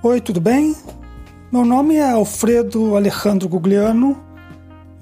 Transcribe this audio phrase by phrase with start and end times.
[0.00, 0.76] Oi, tudo bem?
[1.50, 4.16] Meu nome é Alfredo Alejandro Gugliano.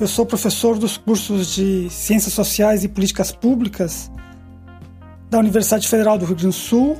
[0.00, 4.10] Eu sou professor dos cursos de Ciências Sociais e Políticas Públicas
[5.28, 6.96] da Universidade Federal do Rio Grande do Sul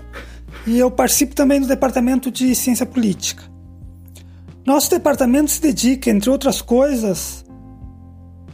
[0.67, 3.45] e eu participo também do Departamento de Ciência Política.
[4.67, 7.47] Nosso departamento se dedica, entre outras coisas,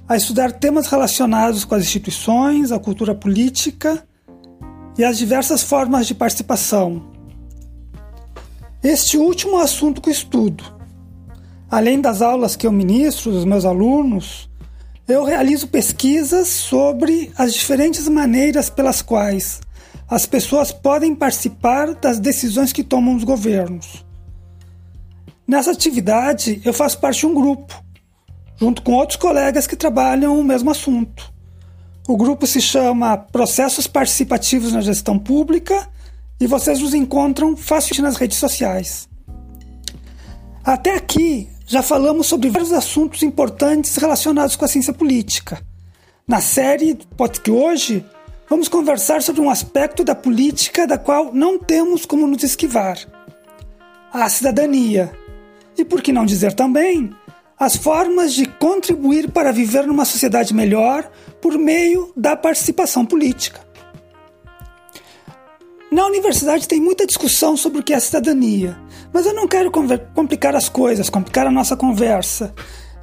[0.07, 4.07] a estudar temas relacionados com as instituições, a cultura política
[4.97, 7.12] e as diversas formas de participação.
[8.83, 10.65] Este último assunto que estudo.
[11.71, 14.51] Além das aulas que eu ministro dos meus alunos,
[15.07, 19.61] eu realizo pesquisas sobre as diferentes maneiras pelas quais
[20.09, 24.05] as pessoas podem participar das decisões que tomam os governos.
[25.47, 27.81] Nessa atividade, eu faço parte de um grupo,
[28.57, 31.33] junto com outros colegas que trabalham o mesmo assunto.
[32.09, 35.89] O grupo se chama Processos Participativos na Gestão Pública
[36.43, 39.09] e vocês nos encontram facilmente nas redes sociais.
[40.65, 45.63] Até aqui, já falamos sobre vários assuntos importantes relacionados com a ciência política.
[46.27, 48.05] Na série de hoje,
[48.51, 52.99] vamos conversar sobre um aspecto da política da qual não temos como nos esquivar:
[54.13, 55.13] a cidadania.
[55.79, 57.15] E por que não dizer também
[57.57, 61.09] as formas de contribuir para viver numa sociedade melhor
[61.41, 63.72] por meio da participação política.
[65.93, 68.81] Na universidade tem muita discussão sobre o que é cidadania,
[69.13, 69.71] mas eu não quero
[70.15, 72.55] complicar as coisas, complicar a nossa conversa.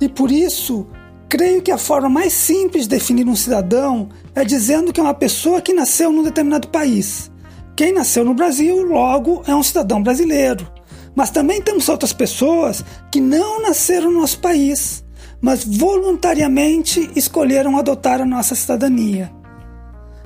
[0.01, 0.87] E por isso,
[1.29, 5.13] creio que a forma mais simples de definir um cidadão é dizendo que é uma
[5.13, 7.29] pessoa que nasceu num determinado país.
[7.75, 10.67] Quem nasceu no Brasil, logo, é um cidadão brasileiro.
[11.13, 15.05] Mas também temos outras pessoas que não nasceram no nosso país,
[15.39, 19.31] mas voluntariamente escolheram adotar a nossa cidadania.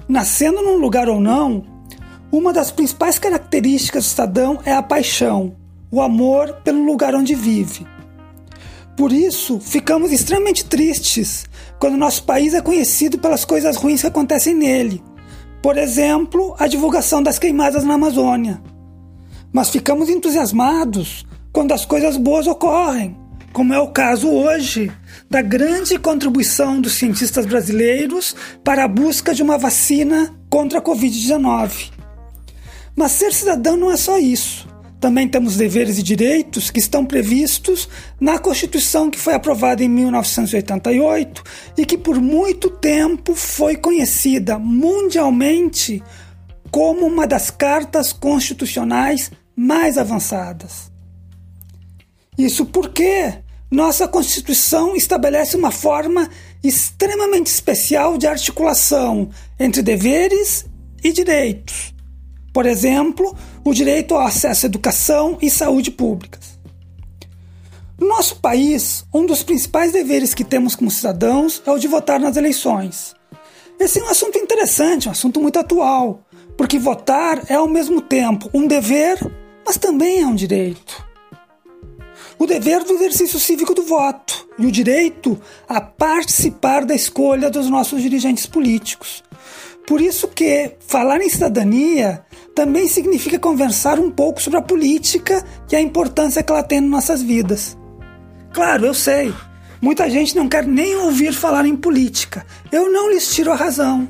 [0.07, 1.72] Nascendo num lugar ou não,
[2.33, 5.55] uma das principais características do cidadão é a paixão,
[5.91, 7.85] o amor pelo lugar onde vive.
[8.97, 11.45] Por isso, ficamos extremamente tristes
[11.77, 15.03] quando nosso país é conhecido pelas coisas ruins que acontecem nele.
[15.61, 18.59] Por exemplo, a divulgação das queimadas na Amazônia.
[19.51, 23.15] Mas ficamos entusiasmados quando as coisas boas ocorrem,
[23.53, 24.91] como é o caso hoje
[25.29, 31.92] da grande contribuição dos cientistas brasileiros para a busca de uma vacina contra a Covid-19.
[32.95, 34.67] Mas ser cidadão não é só isso.
[35.03, 37.89] Também temos deveres e direitos que estão previstos
[38.21, 41.43] na Constituição que foi aprovada em 1988
[41.77, 46.01] e que por muito tempo foi conhecida mundialmente
[46.71, 50.89] como uma das cartas constitucionais mais avançadas.
[52.37, 53.33] Isso porque
[53.69, 56.29] nossa Constituição estabelece uma forma
[56.63, 60.65] extremamente especial de articulação entre deveres
[61.03, 61.92] e direitos
[62.53, 66.59] por exemplo, o direito ao acesso à educação e saúde públicas.
[67.99, 72.19] No nosso país, um dos principais deveres que temos como cidadãos é o de votar
[72.19, 73.15] nas eleições.
[73.79, 76.23] Esse é um assunto interessante, um assunto muito atual,
[76.55, 79.17] porque votar é ao mesmo tempo um dever,
[79.65, 81.03] mas também é um direito.
[82.37, 87.69] O dever do exercício cívico do voto e o direito a participar da escolha dos
[87.69, 89.22] nossos dirigentes políticos.
[89.85, 92.23] Por isso que falar em cidadania
[92.55, 96.89] também significa conversar um pouco sobre a política e a importância que ela tem nas
[96.89, 97.77] nossas vidas.
[98.53, 99.33] Claro, eu sei,
[99.81, 102.45] muita gente não quer nem ouvir falar em política.
[102.71, 104.07] Eu não lhes tiro a razão.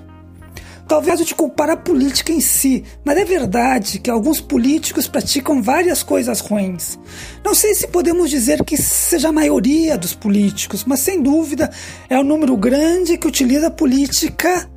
[0.87, 5.61] Talvez eu te culpar a política em si, mas é verdade que alguns políticos praticam
[5.61, 6.99] várias coisas ruins.
[7.43, 11.71] Não sei se podemos dizer que seja a maioria dos políticos, mas sem dúvida
[12.09, 14.69] é um número grande que utiliza a política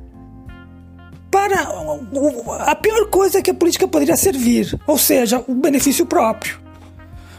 [1.29, 1.61] para
[2.65, 6.67] a pior coisa que a política poderia servir, ou seja, o benefício próprio.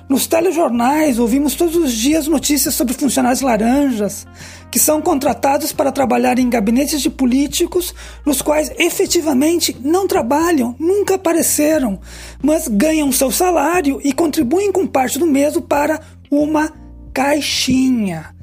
[0.09, 4.27] Nos telejornais ouvimos todos os dias notícias sobre funcionários laranjas
[4.71, 7.95] que são contratados para trabalhar em gabinetes de políticos
[8.25, 12.01] nos quais efetivamente não trabalham, nunca apareceram,
[12.43, 16.01] mas ganham seu salário e contribuem com parte do mesmo para
[16.31, 16.73] uma
[17.13, 18.38] caixinha.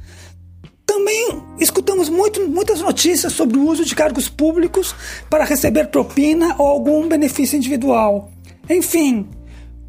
[0.95, 4.95] Também escutamos muito, muitas notícias sobre o uso de cargos públicos
[5.29, 8.31] para receber propina ou algum benefício individual.
[8.69, 9.27] Enfim,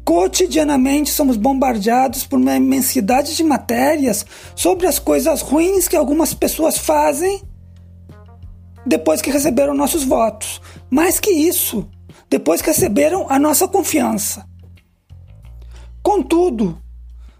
[0.03, 6.77] cotidianamente somos bombardeados por uma imensidade de matérias sobre as coisas ruins que algumas pessoas
[6.77, 7.41] fazem
[8.85, 10.59] depois que receberam nossos votos.
[10.89, 11.87] Mais que isso,
[12.29, 14.45] depois que receberam a nossa confiança.
[16.03, 16.77] Contudo,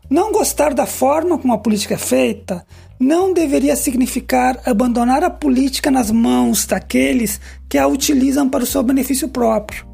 [0.10, 2.66] não gostar da forma como a política é feita
[3.00, 7.40] não deveria significar abandonar a política nas mãos daqueles
[7.70, 9.86] que a utilizam para o seu benefício próprio.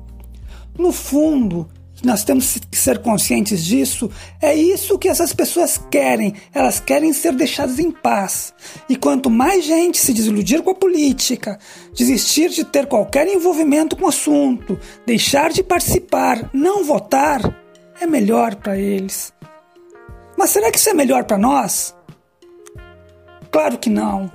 [0.77, 1.67] No fundo,
[2.03, 4.11] nós temos que ser conscientes disso.
[4.41, 6.33] É isso que essas pessoas querem.
[6.53, 8.53] Elas querem ser deixadas em paz.
[8.89, 11.57] E quanto mais gente se desiludir com a política,
[11.95, 17.41] desistir de ter qualquer envolvimento com o assunto, deixar de participar, não votar,
[18.01, 19.31] é melhor para eles.
[20.37, 21.95] Mas será que isso é melhor para nós?
[23.53, 24.31] Claro que não.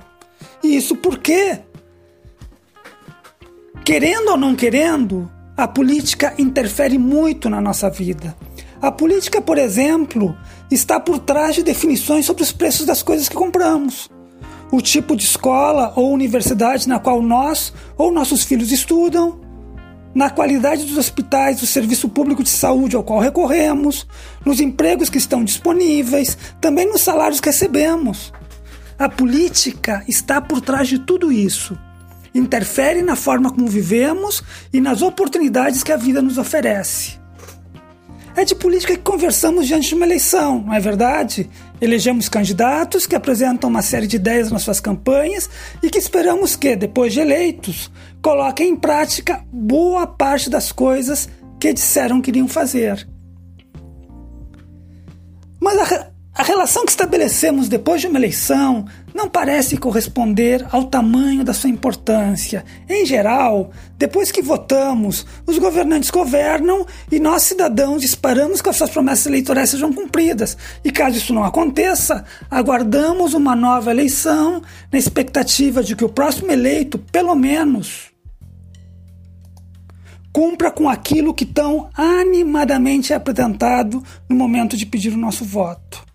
[0.63, 1.59] E isso porque,
[3.83, 8.33] querendo ou não querendo, a política interfere muito na nossa vida.
[8.81, 10.37] A política, por exemplo,
[10.71, 14.09] está por trás de definições sobre os preços das coisas que compramos.
[14.71, 19.37] O tipo de escola ou universidade na qual nós ou nossos filhos estudam,
[20.15, 24.07] na qualidade dos hospitais, do serviço público de saúde ao qual recorremos,
[24.45, 28.31] nos empregos que estão disponíveis, também nos salários que recebemos.
[28.99, 31.75] A política está por trás de tudo isso
[32.33, 37.19] interfere na forma como vivemos e nas oportunidades que a vida nos oferece.
[38.35, 41.49] É de política que conversamos diante de uma eleição, não é verdade?
[41.81, 45.49] Elegemos candidatos que apresentam uma série de ideias nas suas campanhas
[45.83, 47.91] e que esperamos que, depois de eleitos,
[48.21, 51.27] coloquem em prática boa parte das coisas
[51.59, 53.07] que disseram que iriam fazer.
[55.59, 56.08] Mas a,
[56.39, 61.69] a relação que estabelecemos depois de uma eleição não parece corresponder ao tamanho da sua
[61.69, 62.63] importância.
[62.87, 68.89] Em geral, depois que votamos, os governantes governam e nós, cidadãos, esperamos que as suas
[68.89, 70.57] promessas eleitorais sejam cumpridas.
[70.81, 76.53] E caso isso não aconteça, aguardamos uma nova eleição na expectativa de que o próximo
[76.53, 78.11] eleito, pelo menos,
[80.31, 86.07] cumpra com aquilo que tão animadamente é apresentado no momento de pedir o nosso voto.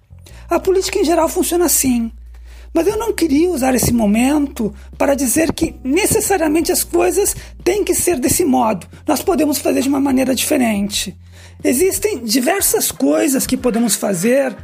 [0.49, 2.11] A política em geral funciona assim.
[2.75, 7.95] Mas eu não queria usar esse momento para dizer que necessariamente as coisas têm que
[7.95, 8.87] ser desse modo.
[9.07, 11.17] Nós podemos fazer de uma maneira diferente.
[11.63, 14.57] Existem diversas coisas que podemos fazer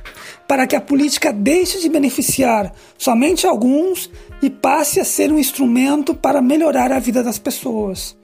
[0.49, 4.11] para que a política deixe de beneficiar somente alguns
[4.43, 8.19] e passe a ser um instrumento para melhorar a vida das pessoas.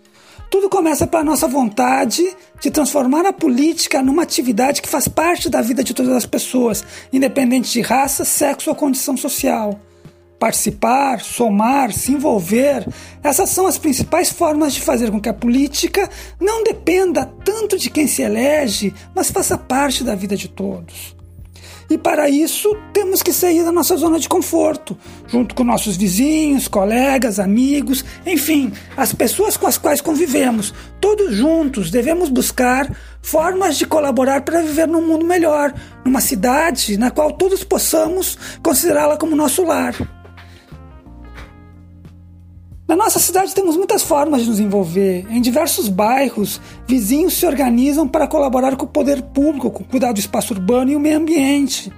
[0.51, 2.23] Tudo começa pela nossa vontade
[2.61, 6.85] de transformar a política numa atividade que faz parte da vida de todas as pessoas,
[7.13, 9.79] independente de raça, sexo ou condição social.
[10.39, 12.87] Participar, somar, se envolver,
[13.23, 16.09] essas são as principais formas de fazer com que a política
[16.41, 21.17] não dependa tanto de quem se elege, mas faça parte da vida de todos.
[21.89, 24.97] E para isso temos que sair da nossa zona de conforto,
[25.29, 30.75] junto com nossos vizinhos, colegas, amigos, enfim, as pessoas com as quais convivemos.
[31.01, 32.91] Todos juntos devemos buscar
[33.23, 35.73] formas de colaborar para viver num mundo melhor,
[36.05, 39.95] numa cidade na qual todos possamos considerá-la como nosso lar.
[42.97, 45.27] Na nossa cidade temos muitas formas de nos envolver.
[45.29, 46.59] Em diversos bairros,
[46.89, 50.91] vizinhos se organizam para colaborar com o poder público, com o cuidado do espaço urbano
[50.91, 51.93] e o meio ambiente.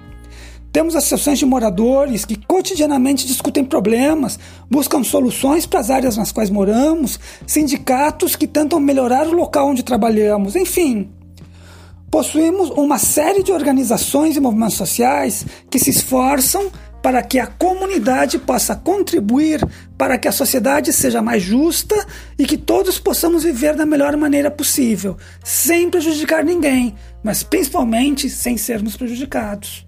[0.73, 4.37] Temos associações de moradores que cotidianamente discutem problemas,
[4.69, 7.17] buscam soluções para as áreas nas quais moramos,
[7.47, 11.09] sindicatos que tentam melhorar o local onde trabalhamos, enfim.
[12.11, 16.69] Possuímos uma série de organizações e movimentos sociais que se esforçam
[17.01, 19.61] para que a comunidade possa contribuir
[19.97, 21.95] para que a sociedade seja mais justa
[22.37, 28.57] e que todos possamos viver da melhor maneira possível, sem prejudicar ninguém, mas principalmente sem
[28.57, 29.87] sermos prejudicados.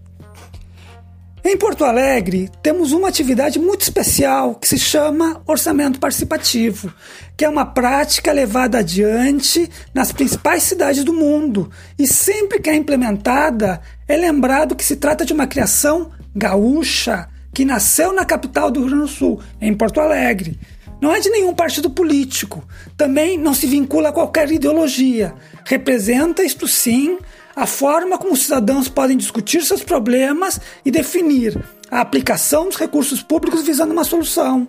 [1.43, 6.93] Em Porto Alegre, temos uma atividade muito especial que se chama orçamento participativo,
[7.35, 12.75] que é uma prática levada adiante nas principais cidades do mundo e sempre que é
[12.75, 18.79] implementada, é lembrado que se trata de uma criação gaúcha que nasceu na capital do
[18.79, 20.59] Rio Grande do Sul, em Porto Alegre.
[21.01, 22.63] Não é de nenhum partido político,
[22.95, 25.33] também não se vincula a qualquer ideologia.
[25.65, 27.17] Representa, isto sim,
[27.55, 31.59] a forma como os cidadãos podem discutir seus problemas e definir
[31.89, 34.67] a aplicação dos recursos públicos visando uma solução.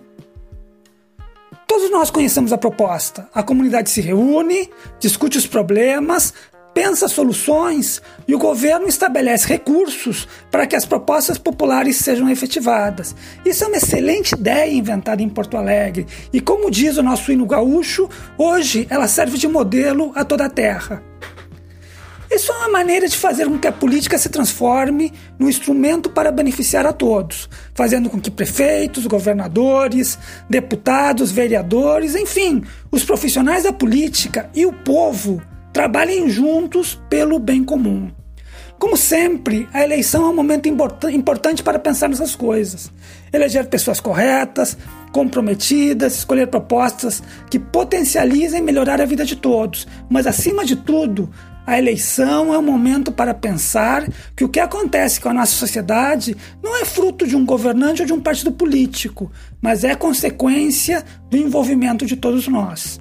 [1.67, 3.27] Todos nós conhecemos a proposta.
[3.33, 6.33] A comunidade se reúne, discute os problemas,
[6.73, 13.15] pensa soluções e o governo estabelece recursos para que as propostas populares sejam efetivadas.
[13.45, 17.45] Isso é uma excelente ideia inventada em Porto Alegre e, como diz o nosso hino
[17.45, 21.03] gaúcho, hoje ela serve de modelo a toda a terra.
[22.31, 26.31] Isso é uma maneira de fazer com que a política se transforme num instrumento para
[26.31, 30.17] beneficiar a todos, fazendo com que prefeitos, governadores,
[30.49, 35.39] deputados, vereadores, enfim, os profissionais da política e o povo
[35.73, 38.11] trabalhem juntos pelo bem comum.
[38.79, 42.91] Como sempre, a eleição é um momento importante para pensar nessas coisas.
[43.31, 44.77] Eleger pessoas corretas,
[45.11, 51.29] comprometidas, escolher propostas que potencializem melhorar a vida de todos, mas acima de tudo,
[51.65, 56.35] A eleição é um momento para pensar que o que acontece com a nossa sociedade
[56.61, 61.37] não é fruto de um governante ou de um partido político, mas é consequência do
[61.37, 62.99] envolvimento de todos nós.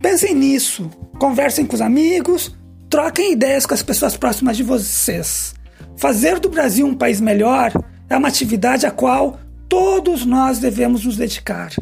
[0.00, 2.54] Pensem nisso, conversem com os amigos,
[2.88, 5.54] troquem ideias com as pessoas próximas de vocês.
[5.96, 7.72] Fazer do Brasil um país melhor
[8.08, 11.72] é uma atividade a qual todos nós devemos nos dedicar.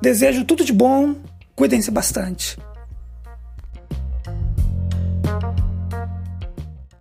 [0.00, 1.16] Desejo tudo de bom,
[1.54, 2.56] cuidem-se bastante.